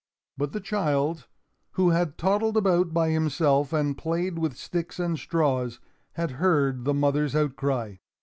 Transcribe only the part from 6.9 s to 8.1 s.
mother's outcry.